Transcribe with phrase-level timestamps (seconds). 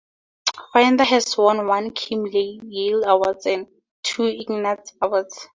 [0.73, 3.67] Finder has won one Kim Yale award and
[4.01, 5.47] two Ignatz awards.